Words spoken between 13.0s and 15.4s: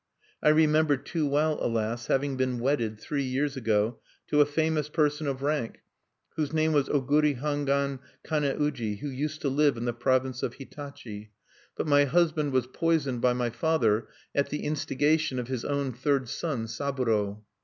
by my father at the instigation